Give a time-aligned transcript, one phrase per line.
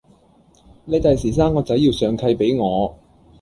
[0.85, 2.97] 你第時生個仔要上契畀我